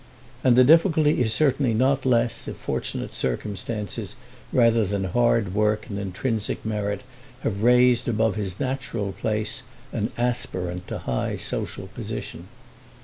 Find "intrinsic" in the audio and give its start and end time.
5.99-6.65